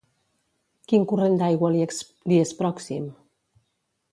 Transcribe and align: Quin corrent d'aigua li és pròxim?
Quin 0.91 1.03
corrent 1.11 1.37
d'aigua 1.41 1.71
li 1.75 2.39
és 2.39 2.55
pròxim? 2.63 3.07